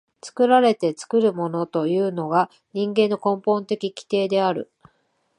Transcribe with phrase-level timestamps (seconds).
[0.23, 4.71] 作られて作るものというのが人間の根本的規定である。